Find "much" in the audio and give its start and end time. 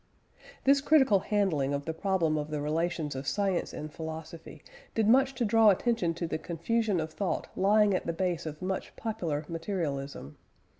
5.07-5.35, 8.63-8.95